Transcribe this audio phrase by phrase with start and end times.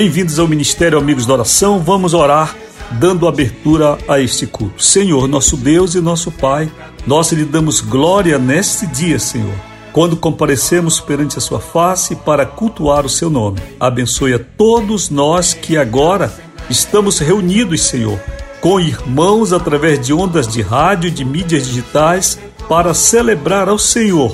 [0.00, 1.78] Bem-vindos ao Ministério Amigos da Oração.
[1.80, 2.56] Vamos orar
[2.92, 4.82] dando abertura a este culto.
[4.82, 6.72] Senhor, nosso Deus e nosso Pai,
[7.06, 9.52] nós lhe damos glória neste dia, Senhor.
[9.92, 13.60] Quando comparecemos perante a sua face para cultuar o seu nome.
[13.78, 16.32] Abençoe a todos nós que agora
[16.70, 18.18] estamos reunidos, Senhor,
[18.58, 24.32] com irmãos através de ondas de rádio e de mídias digitais para celebrar ao Senhor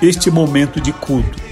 [0.00, 1.47] este momento de culto.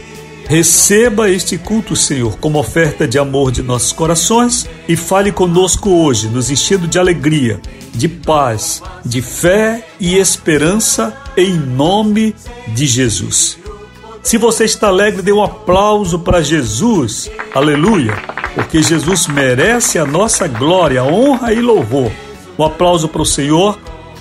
[0.48, 6.28] Receba este culto, Senhor, como oferta de amor de nossos corações e fale conosco hoje,
[6.28, 7.60] nos enchendo de alegria,
[7.92, 12.32] de paz, de fé e esperança, em nome
[12.68, 13.58] de Jesus.
[14.22, 18.16] Se você está alegre, dê um aplauso para Jesus, aleluia,
[18.54, 22.12] porque Jesus merece a nossa glória, honra e louvor.
[22.56, 23.76] Um aplauso para o Senhor,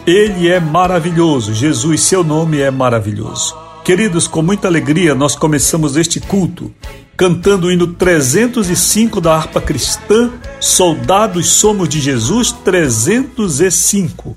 [0.07, 3.64] ele é maravilhoso, Jesus, seu nome é maravilhoso.
[3.85, 6.73] Queridos, com muita alegria nós começamos este culto
[7.15, 14.35] cantando o hino 305 da harpa cristã, Soldados Somos de Jesus 305.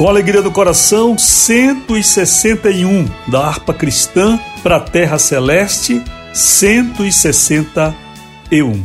[0.00, 6.02] Com alegria do coração, 161 da harpa cristã para a terra celeste,
[6.32, 8.82] 161.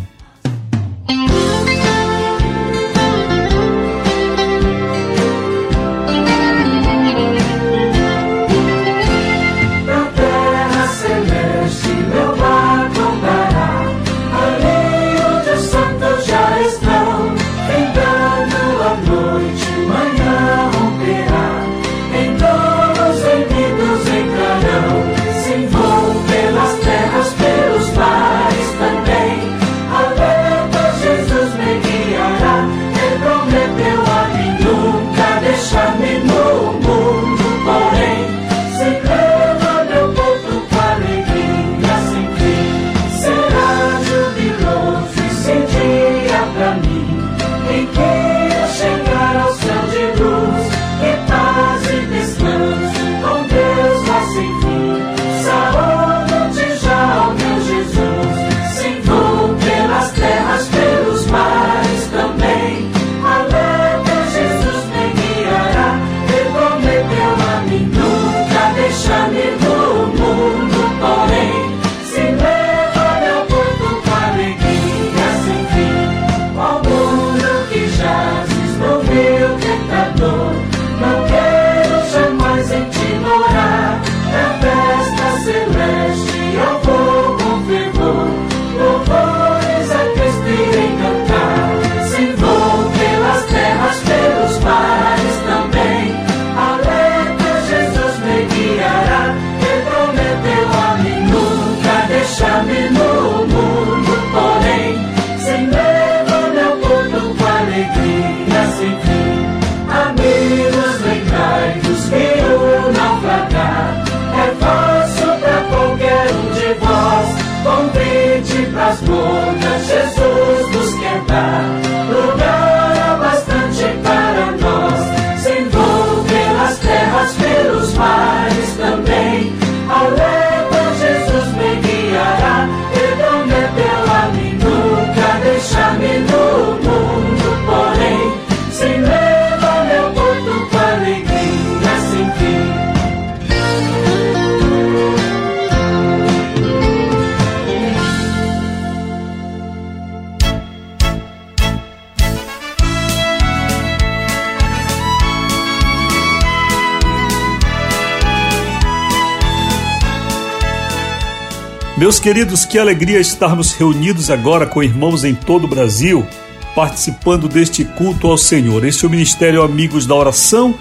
[162.26, 166.26] Queridos, que alegria estarmos reunidos agora com irmãos em todo o Brasil,
[166.74, 168.84] participando deste culto ao Senhor.
[168.84, 170.74] Este é o Ministério Amigos da Oração.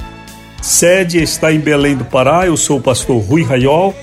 [0.63, 2.47] Sede está em Belém do Pará.
[2.47, 3.95] Eu sou o pastor Rui Raiol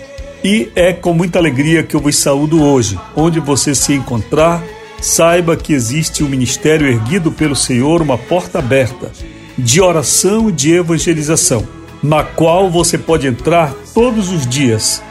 [0.43, 2.99] e é com muita alegria que eu vos saúdo hoje.
[3.15, 4.63] Onde você se encontrar,
[5.01, 9.11] saiba que existe um ministério erguido pelo Senhor, uma porta aberta
[9.57, 11.67] de oração e de evangelização,
[12.03, 15.01] na qual você pode entrar todos os dias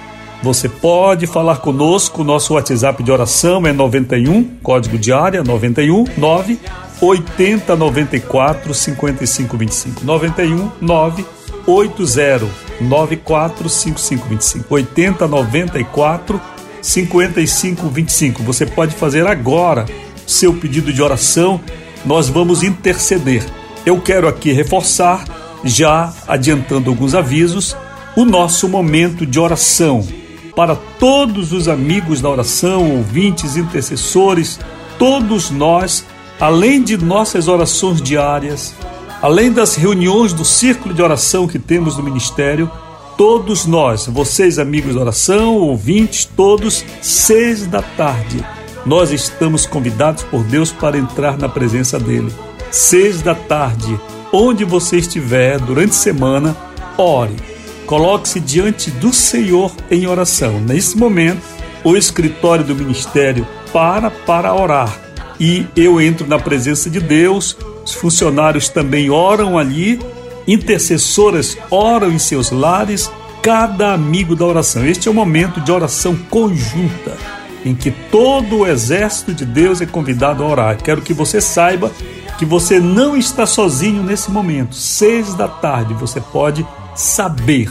[0.42, 6.58] você pode falar conosco, nosso WhatsApp de oração é 91, código de área 91 9
[6.98, 10.04] 80 94 55 25.
[10.04, 11.26] 91 9
[11.66, 12.46] 80
[12.80, 14.74] 94 55 25.
[14.74, 16.40] 80 94
[16.80, 18.42] 55 25.
[18.42, 19.84] Você pode fazer agora
[20.26, 21.60] seu pedido de oração,
[22.02, 23.44] nós vamos interceder.
[23.84, 25.24] Eu quero aqui reforçar,
[25.64, 27.76] já adiantando alguns avisos,
[28.16, 30.19] o nosso momento de oração
[30.54, 34.58] para todos os amigos da oração, ouvintes, intercessores,
[34.98, 36.04] todos nós,
[36.38, 38.74] além de nossas orações diárias,
[39.22, 42.70] além das reuniões do círculo de oração que temos no ministério,
[43.16, 48.44] todos nós, vocês amigos da oração, ouvintes, todos, seis da tarde,
[48.86, 52.32] nós estamos convidados por Deus para entrar na presença dele.
[52.70, 53.98] Seis da tarde,
[54.32, 56.56] onde você estiver durante a semana,
[56.96, 57.49] ore
[57.90, 60.60] Coloque-se diante do Senhor em oração.
[60.60, 61.42] Nesse momento,
[61.82, 64.96] o escritório do ministério para para orar
[65.40, 67.56] e eu entro na presença de Deus.
[67.84, 69.98] Os funcionários também oram ali,
[70.46, 73.10] intercessoras oram em seus lares,
[73.42, 74.86] cada amigo da oração.
[74.86, 77.16] Este é o momento de oração conjunta
[77.64, 80.76] em que todo o exército de Deus é convidado a orar.
[80.80, 81.90] Quero que você saiba
[82.38, 84.76] que você não está sozinho nesse momento.
[84.76, 86.64] Seis da tarde você pode
[87.00, 87.70] saber,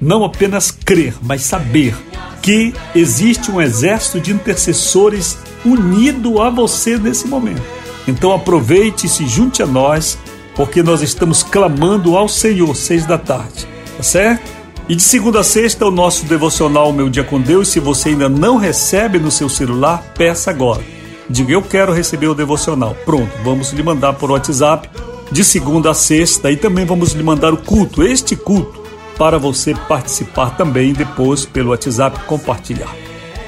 [0.00, 1.96] não apenas crer, mas saber
[2.42, 7.62] que existe um exército de intercessores unido a você nesse momento.
[8.06, 10.18] Então aproveite e se junte a nós
[10.54, 13.66] porque nós estamos clamando ao Senhor, seis da tarde,
[13.96, 14.56] tá certo?
[14.88, 17.68] E de segunda a sexta, o nosso devocional Meu Dia com Deus.
[17.68, 20.82] Se você ainda não recebe no seu celular, peça agora.
[21.28, 22.96] Diga, eu quero receber o devocional.
[23.04, 24.88] Pronto, vamos lhe mandar por WhatsApp
[25.30, 28.82] de segunda a sexta e também vamos lhe mandar o culto, este culto,
[29.18, 32.94] para você participar também depois pelo WhatsApp compartilhar.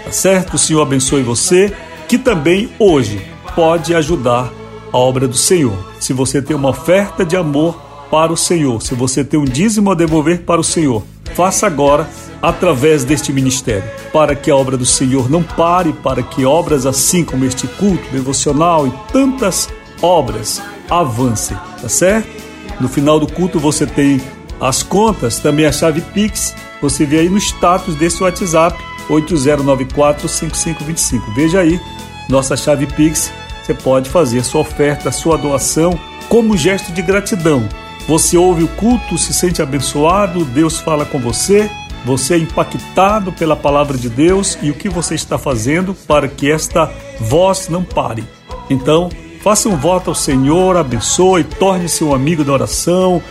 [0.04, 0.54] Tá certo?
[0.54, 1.72] O Senhor abençoe você,
[2.08, 3.20] que também hoje
[3.54, 4.50] pode ajudar
[4.92, 5.76] a obra do Senhor.
[6.00, 7.78] Se você tem uma oferta de amor
[8.10, 11.02] para o Senhor, se você tem um dízimo a devolver para o Senhor,
[11.34, 12.08] faça agora
[12.40, 17.24] através deste ministério, para que a obra do Senhor não pare, para que obras assim
[17.24, 19.68] como este culto devocional e tantas
[20.00, 22.28] obras avancem, tá certo?
[22.80, 24.20] No final do culto você tem
[24.60, 28.78] as contas, também a chave Pix, você vê aí no status desse WhatsApp
[29.08, 31.34] 80945525.
[31.34, 31.80] Veja aí
[32.28, 33.32] nossa chave Pix,
[33.64, 37.68] você pode fazer sua oferta, sua doação como gesto de gratidão.
[38.06, 41.68] Você ouve o culto, se sente abençoado, Deus fala com você,
[42.04, 46.50] você é impactado pela palavra de Deus e o que você está fazendo para que
[46.50, 46.90] esta
[47.20, 48.24] voz não pare.
[48.70, 49.10] Então,
[49.42, 53.22] faça um voto ao Senhor, abençoe, torne-se um amigo da oração,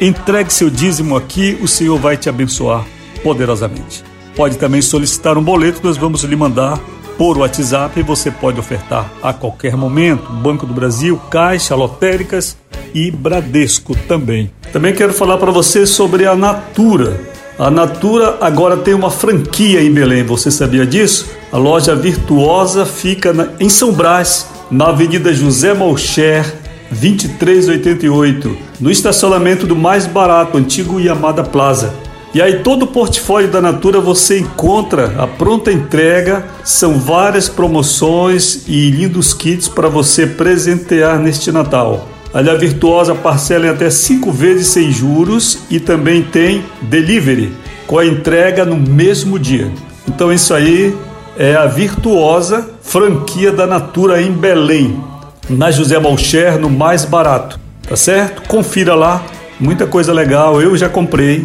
[0.00, 2.84] entregue seu dízimo aqui, o Senhor vai te abençoar
[3.22, 4.04] poderosamente.
[4.34, 6.80] Pode também solicitar um boleto, nós vamos lhe mandar
[7.16, 10.32] por WhatsApp e você pode ofertar a qualquer momento.
[10.32, 12.56] Banco do Brasil, Caixa, Lotéricas
[12.94, 14.50] e Bradesco também.
[14.72, 17.20] Também quero falar para você sobre a Natura.
[17.58, 21.30] A Natura agora tem uma franquia em Belém, você sabia disso?
[21.52, 26.50] A loja Virtuosa fica em São Brás, na Avenida José Malcher,
[26.90, 31.92] 2388, no estacionamento do mais barato, antigo Yamada Plaza.
[32.34, 38.62] E aí todo o portfólio da Natura você encontra a pronta entrega, são várias promoções
[38.66, 42.08] e lindos kits para você presentear neste Natal.
[42.32, 47.52] A Virtuosa parcela em até 5 vezes sem juros e também tem delivery,
[47.86, 49.70] com a entrega no mesmo dia.
[50.08, 50.96] Então isso aí
[51.36, 55.02] é a Virtuosa, franquia da Natura em Belém,
[55.48, 57.58] na José Malcher, no mais barato,
[57.88, 58.42] tá certo?
[58.48, 59.22] Confira lá,
[59.58, 61.44] muita coisa legal, eu já comprei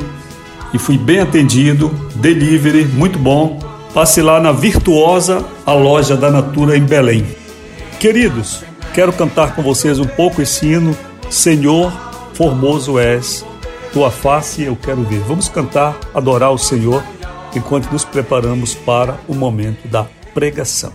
[0.73, 3.59] e fui bem atendido, delivery, muito bom.
[3.93, 7.25] Passe lá na Virtuosa, a loja da Natura em Belém.
[7.99, 8.63] Queridos,
[8.93, 10.95] quero cantar com vocês um pouco esse hino,
[11.29, 11.91] Senhor,
[12.33, 13.43] formoso és,
[13.91, 15.19] tua face eu quero ver.
[15.21, 17.01] Vamos cantar, adorar o Senhor,
[17.55, 20.93] enquanto nos preparamos para o momento da pregação.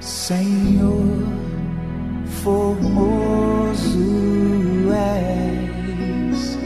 [0.00, 1.26] Senhor,
[2.42, 3.98] formoso
[4.92, 6.58] és,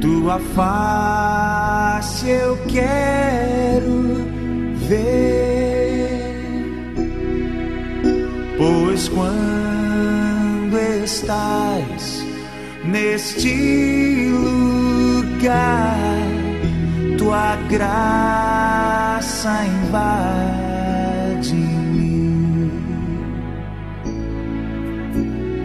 [0.00, 4.26] tua face eu quero
[4.88, 5.78] ver
[8.58, 12.24] Pois quando estás
[12.84, 16.18] neste lugar,
[17.28, 20.32] tua graça invade-me,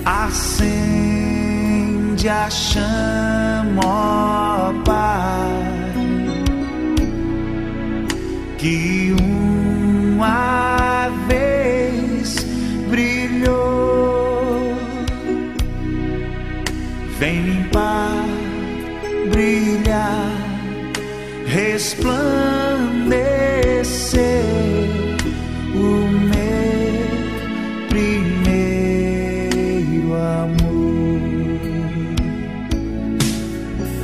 [0.05, 0.67] acende
[2.27, 5.93] a chama, ó Pai,
[8.57, 10.52] que uma
[21.73, 24.45] resplandecer
[25.73, 27.01] o meu
[27.89, 28.53] primeiro
[30.13, 31.17] amor.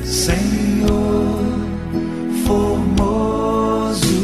[0.04, 1.46] Senhor,
[2.48, 4.18] formoso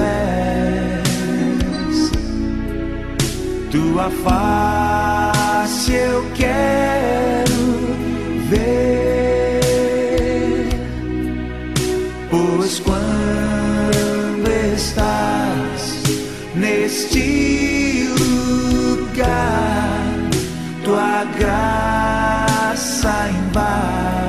[0.00, 2.08] és
[3.70, 4.75] tua face
[23.06, 24.25] graça invade-me,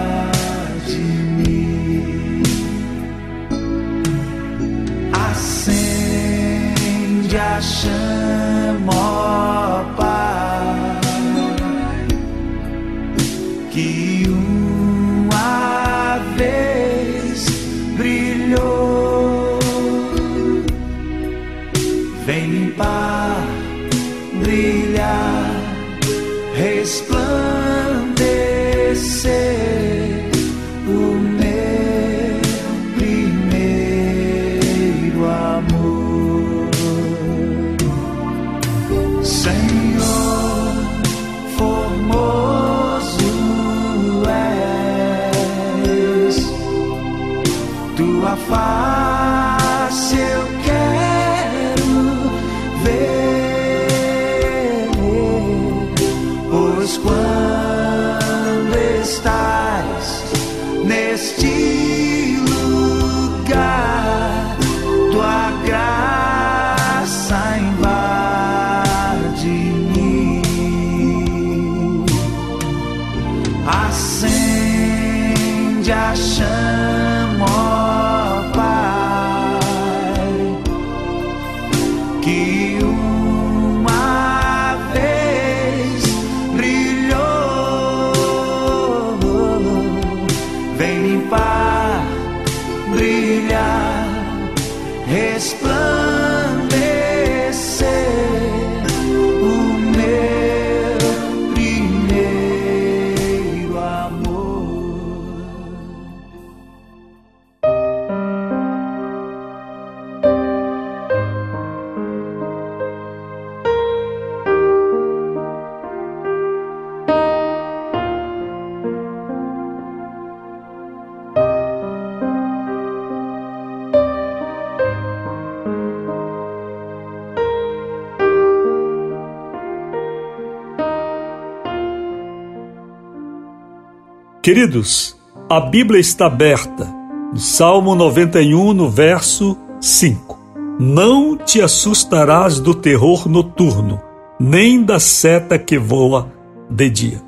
[134.48, 135.14] Queridos,
[135.50, 136.88] a Bíblia está aberta
[137.34, 140.40] no Salmo 91, no verso 5.
[140.80, 144.02] Não te assustarás do terror noturno,
[144.40, 146.32] nem da seta que voa
[146.70, 147.22] de dia.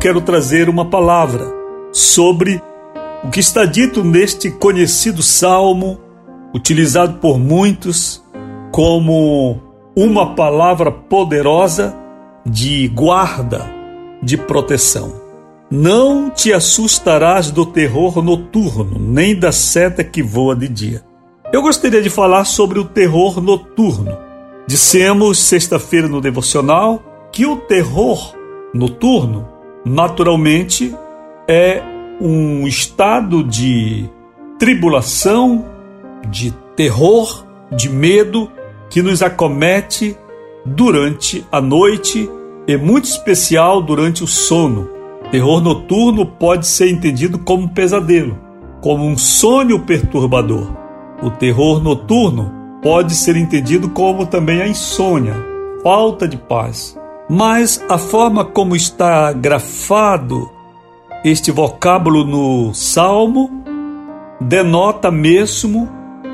[0.00, 1.52] Quero trazer uma palavra
[1.92, 2.62] sobre
[3.22, 6.00] o que está dito neste conhecido salmo,
[6.54, 8.24] utilizado por muitos
[8.72, 9.60] como
[9.94, 11.94] uma palavra poderosa
[12.42, 13.70] de guarda,
[14.22, 15.23] de proteção.
[15.76, 21.02] Não te assustarás do terror noturno, nem da seta que voa de dia.
[21.52, 24.16] Eu gostaria de falar sobre o terror noturno.
[24.68, 28.36] Dissemos sexta-feira no devocional que o terror
[28.72, 29.48] noturno,
[29.84, 30.94] naturalmente,
[31.48, 31.82] é
[32.20, 34.08] um estado de
[34.60, 35.64] tribulação,
[36.30, 38.48] de terror, de medo
[38.88, 40.16] que nos acomete
[40.64, 42.30] durante a noite
[42.64, 44.93] e muito especial durante o sono.
[45.34, 48.38] Terror noturno pode ser entendido como pesadelo,
[48.80, 50.72] como um sonho perturbador.
[51.20, 55.34] O terror noturno pode ser entendido como também a insônia,
[55.82, 56.96] falta de paz.
[57.28, 60.48] Mas a forma como está grafado
[61.24, 63.50] este vocábulo no Salmo
[64.40, 65.88] denota mesmo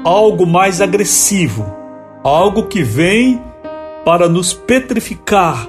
[0.05, 1.65] algo mais agressivo,
[2.23, 3.41] algo que vem
[4.05, 5.67] para nos petrificar,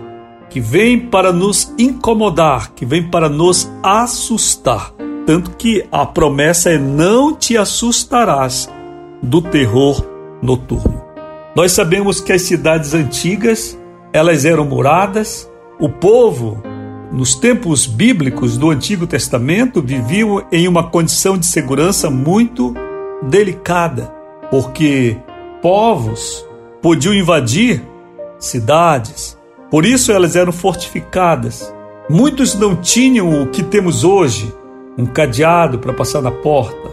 [0.52, 4.94] que vem para nos incomodar, que vem para nos assustar.
[5.26, 8.70] Tanto que a promessa é: não te assustarás
[9.24, 10.06] do terror
[10.42, 11.02] noturno.
[11.56, 13.80] Nós sabemos que as cidades antigas,
[14.14, 16.62] elas eram muradas, o povo
[17.12, 22.74] nos tempos bíblicos do Antigo Testamento viviam em uma condição de segurança muito
[23.24, 24.14] delicada,
[24.50, 25.18] porque
[25.62, 26.46] povos
[26.82, 27.84] podiam invadir
[28.40, 29.38] cidades,
[29.71, 31.73] por isso elas eram fortificadas.
[32.10, 34.53] Muitos não tinham o que temos hoje:
[34.97, 36.91] um cadeado para passar na porta,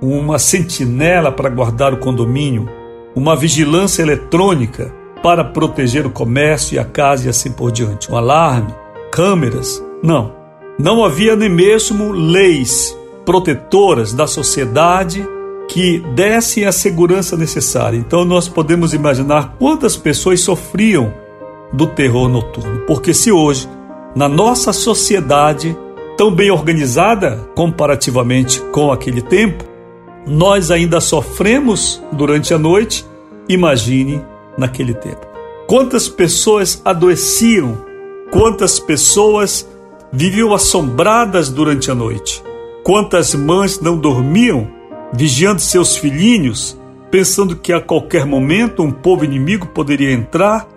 [0.00, 2.70] uma sentinela para guardar o condomínio,
[3.16, 8.16] uma vigilância eletrônica para proteger o comércio e a casa e assim por diante, um
[8.16, 8.72] alarme,
[9.10, 9.84] câmeras.
[10.02, 10.32] Não,
[10.78, 15.26] não havia nem mesmo leis protetoras da sociedade
[15.68, 17.96] que dessem a segurança necessária.
[17.96, 21.12] Então nós podemos imaginar quantas pessoas sofriam
[21.72, 22.80] do terror noturno.
[22.86, 23.68] Porque se hoje,
[24.14, 25.76] na nossa sociedade,
[26.16, 29.64] tão bem organizada comparativamente com aquele tempo,
[30.26, 33.06] nós ainda sofremos durante a noite,
[33.48, 34.22] imagine
[34.56, 35.26] naquele tempo.
[35.66, 37.78] Quantas pessoas adoeciam,
[38.30, 39.66] quantas pessoas
[40.12, 42.42] viviam assombradas durante a noite,
[42.82, 44.68] quantas mães não dormiam,
[45.12, 46.78] vigiando seus filhinhos,
[47.10, 50.68] pensando que a qualquer momento um povo inimigo poderia entrar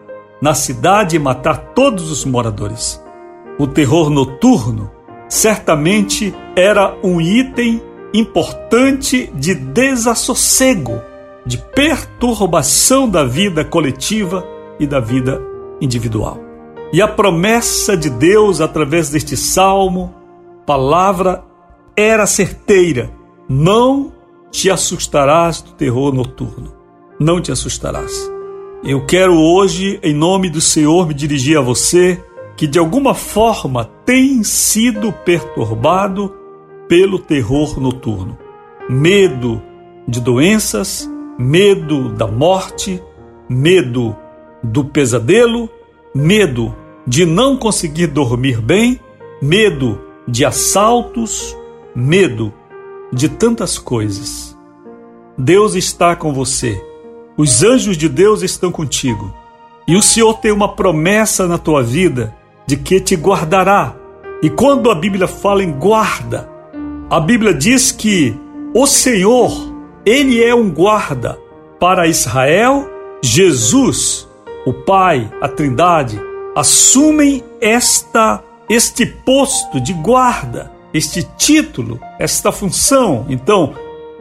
[0.43, 3.01] na cidade e matar todos os moradores.
[3.57, 4.91] O terror noturno
[5.29, 7.81] certamente era um item
[8.13, 11.01] importante de desassossego,
[11.45, 14.45] de perturbação da vida coletiva
[14.77, 15.41] e da vida
[15.79, 16.37] individual.
[16.91, 20.13] E a promessa de Deus através deste salmo,
[20.65, 21.41] palavra,
[21.95, 23.09] era certeira:
[23.47, 24.11] não
[24.51, 26.73] te assustarás do terror noturno.
[27.17, 28.32] Não te assustarás.
[28.85, 32.21] Eu quero hoje, em nome do Senhor, me dirigir a você
[32.57, 36.35] que de alguma forma tem sido perturbado
[36.89, 38.37] pelo terror noturno.
[38.89, 39.61] Medo
[40.05, 43.01] de doenças, medo da morte,
[43.47, 44.13] medo
[44.61, 45.69] do pesadelo,
[46.13, 46.75] medo
[47.07, 48.99] de não conseguir dormir bem,
[49.41, 51.55] medo de assaltos,
[51.95, 52.53] medo
[53.13, 54.57] de tantas coisas.
[55.37, 56.92] Deus está com você.
[57.37, 59.33] Os anjos de Deus estão contigo.
[59.87, 63.95] E o Senhor tem uma promessa na tua vida de que te guardará.
[64.41, 66.49] E quando a Bíblia fala em guarda,
[67.09, 68.35] a Bíblia diz que
[68.73, 69.51] o Senhor,
[70.05, 71.39] ele é um guarda
[71.79, 72.89] para Israel,
[73.21, 74.27] Jesus,
[74.65, 76.19] o Pai, a Trindade,
[76.55, 83.25] assumem esta este posto de guarda, este título, esta função.
[83.29, 83.73] Então,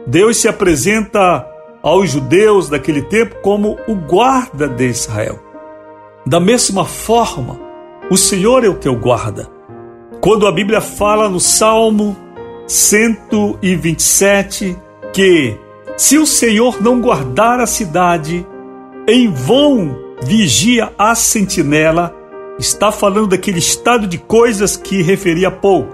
[0.05, 1.47] Deus se apresenta
[1.83, 5.37] aos judeus daquele tempo como o guarda de Israel.
[6.25, 7.59] Da mesma forma,
[8.09, 9.51] o Senhor é o teu guarda.
[10.21, 12.15] Quando a Bíblia fala no Salmo
[12.65, 14.77] 127
[15.11, 15.59] que
[15.97, 18.47] se o Senhor não guardar a cidade,
[19.05, 19.93] em vão
[20.23, 22.15] vigia a sentinela,
[22.57, 25.93] está falando daquele estado de coisas que referi há pouco,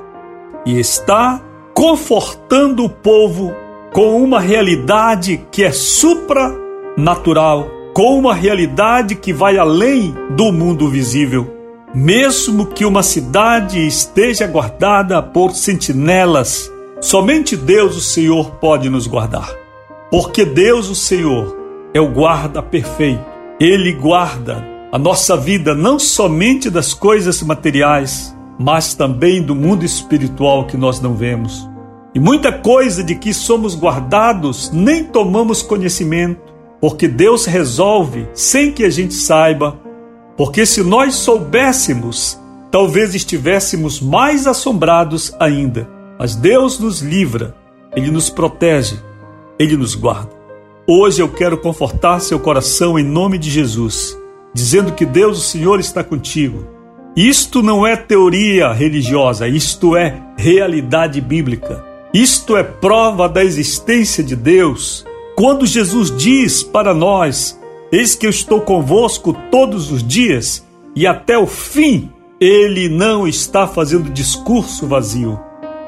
[0.65, 1.41] e está
[1.73, 3.55] confortando o povo
[3.91, 11.55] com uma realidade que é supranatural, com uma realidade que vai além do mundo visível.
[11.93, 16.71] Mesmo que uma cidade esteja guardada por sentinelas,
[17.01, 19.49] somente Deus, o Senhor, pode nos guardar.
[20.11, 21.57] Porque Deus, o Senhor,
[21.93, 23.25] é o guarda perfeito.
[23.59, 30.65] Ele guarda a nossa vida não somente das coisas materiais, mas também do mundo espiritual
[30.65, 31.69] que nós não vemos.
[32.13, 36.41] E muita coisa de que somos guardados nem tomamos conhecimento,
[36.81, 39.79] porque Deus resolve sem que a gente saiba
[40.39, 42.39] porque se nós soubéssemos,
[42.71, 45.85] talvez estivéssemos mais assombrados ainda.
[46.17, 47.53] Mas Deus nos livra,
[47.93, 48.95] Ele nos protege,
[49.59, 50.31] Ele nos guarda.
[50.87, 54.17] Hoje eu quero confortar seu coração em nome de Jesus,
[54.53, 56.65] dizendo que Deus, o Senhor, está contigo.
[57.17, 61.83] Isto não é teoria religiosa, isto é realidade bíblica.
[62.13, 65.05] Isto é prova da existência de Deus.
[65.35, 67.59] Quando Jesus diz para nós
[67.91, 72.11] Eis que eu estou convosco todos os dias e até o fim.
[72.39, 75.39] Ele não está fazendo discurso vazio.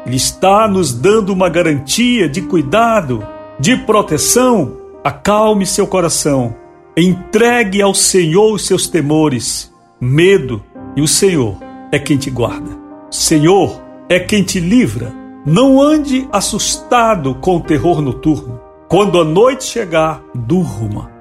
[0.06, 3.26] Ele está nos dando uma garantia de cuidado,
[3.60, 4.78] de proteção.
[5.04, 6.56] Acalme seu coração.
[6.98, 10.62] Entregue ao Senhor os seus temores, medo,
[10.96, 11.56] e o Senhor
[11.92, 12.72] é quem te guarda.
[13.10, 13.80] Senhor
[14.10, 15.21] é quem te livra.
[15.46, 18.60] Não ande assustado com o terror noturno.
[18.88, 21.12] Quando a noite chegar, durma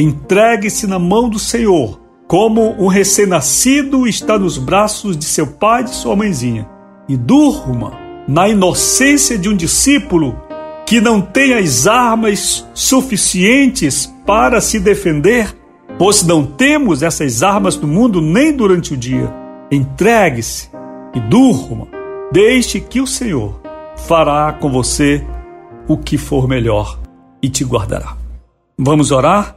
[0.00, 5.84] Entregue-se na mão do Senhor, como um recém-nascido está nos braços de seu pai e
[5.86, 6.68] de sua mãezinha,
[7.08, 7.92] e durma
[8.28, 10.40] na inocência de um discípulo
[10.86, 15.52] que não tem as armas suficientes para se defender,
[15.98, 19.34] pois não temos essas armas no mundo nem durante o dia.
[19.68, 20.68] Entregue-se
[21.12, 21.88] e durma,
[22.30, 23.67] deixe que o Senhor
[24.06, 25.24] fará com você
[25.86, 26.98] o que for melhor
[27.42, 28.16] e te guardará.
[28.78, 29.56] Vamos orar?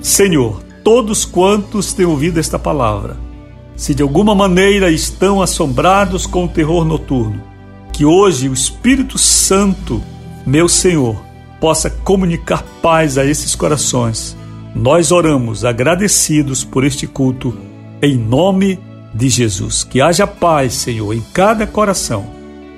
[0.00, 3.16] Senhor, todos quantos têm ouvido esta palavra,
[3.76, 7.40] se de alguma maneira estão assombrados com o terror noturno,
[7.92, 10.02] que hoje o Espírito Santo,
[10.44, 11.16] meu Senhor,
[11.60, 14.36] possa comunicar paz a esses corações.
[14.74, 17.56] Nós oramos agradecidos por este culto,
[18.00, 18.78] em nome
[19.14, 19.84] de Jesus.
[19.84, 22.26] Que haja paz, Senhor, em cada coração.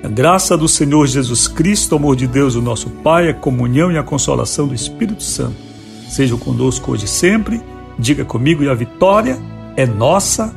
[0.03, 3.91] A graça do Senhor Jesus Cristo, o amor de Deus, o nosso Pai, a comunhão
[3.91, 5.65] e a consolação do Espírito Santo
[6.09, 7.61] sejam conosco hoje e sempre.
[7.97, 9.39] Diga comigo, e a vitória
[9.75, 10.53] é nossa.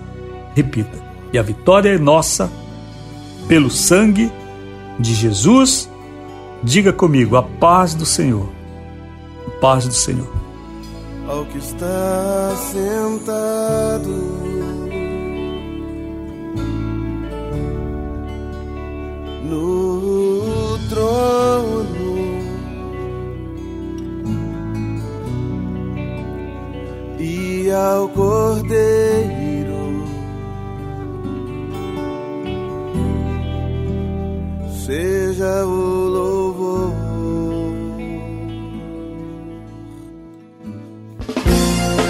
[0.54, 0.98] Repita,
[1.32, 2.50] e a vitória é nossa
[3.46, 4.30] pelo sangue
[4.98, 5.88] de Jesus.
[6.62, 8.48] Diga comigo, a paz do Senhor.
[9.46, 10.37] A paz do Senhor.
[11.28, 14.38] Ao que está sentado
[19.44, 22.08] no trono.
[27.20, 30.04] E ao Cordeiro
[34.86, 35.97] seja o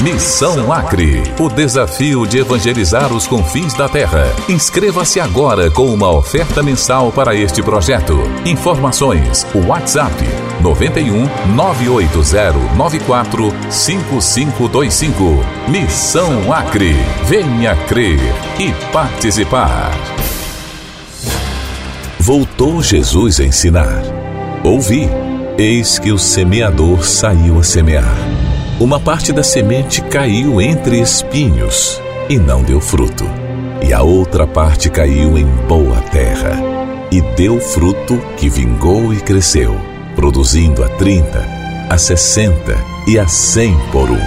[0.00, 4.26] Missão Acre, o desafio de evangelizar os confins da terra.
[4.46, 8.14] Inscreva-se agora com uma oferta mensal para este projeto.
[8.44, 10.14] Informações: WhatsApp
[10.60, 15.24] 91 980 94 5525.
[15.66, 16.94] Missão Acre.
[17.24, 18.20] Venha crer
[18.60, 19.90] e participar.
[22.20, 24.02] Voltou Jesus a ensinar.
[24.62, 25.08] Ouvi,
[25.56, 28.45] eis que o semeador saiu a semear.
[28.78, 33.24] Uma parte da semente caiu entre espinhos e não deu fruto,
[33.82, 36.60] e a outra parte caiu em boa terra
[37.10, 39.74] e deu fruto que vingou e cresceu,
[40.14, 41.42] produzindo a 30,
[41.88, 42.76] a 60
[43.08, 44.20] e a 100 por um.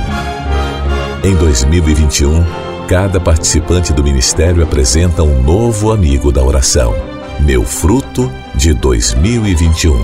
[1.23, 2.43] Em 2021,
[2.87, 6.95] cada participante do ministério apresenta um novo amigo da oração.
[7.39, 9.95] Meu fruto de 2021.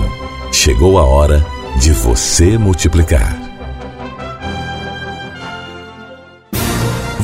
[0.52, 1.44] Chegou a hora
[1.80, 3.45] de você multiplicar.